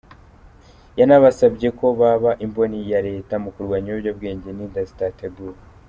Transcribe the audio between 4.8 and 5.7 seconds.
zitateguwe.